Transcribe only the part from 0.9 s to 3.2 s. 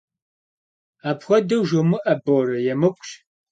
Apxuedeu jjomı'e, Bore, yêmık'uş.